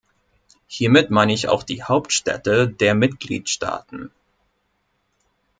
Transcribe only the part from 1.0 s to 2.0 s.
meine ich auch die